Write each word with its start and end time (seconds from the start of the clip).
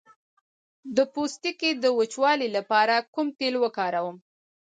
د 0.95 0.97
پوستکي 1.13 1.71
د 1.83 1.85
وچوالي 1.99 2.49
لپاره 2.57 2.95
کوم 3.13 3.27
تېل 3.39 3.55
وکاروم؟ 3.63 4.17